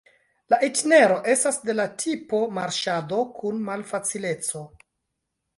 [0.53, 4.65] La itinero estas de la tipo marŝado kun malfacileco.